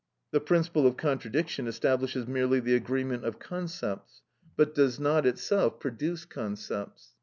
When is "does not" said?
4.73-5.27